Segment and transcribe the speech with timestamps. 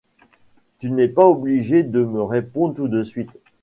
[0.79, 3.37] Tu n’es pas obligé de me répondre tout de suite.